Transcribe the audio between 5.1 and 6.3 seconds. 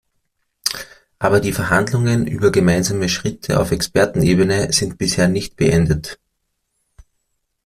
nicht beendet.